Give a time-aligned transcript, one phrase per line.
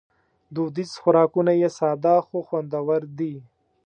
[0.53, 3.33] دودیز خوراکونه یې ساده خو خوندور دي.